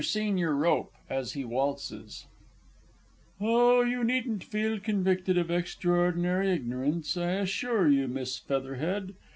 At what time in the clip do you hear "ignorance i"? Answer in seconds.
6.51-7.33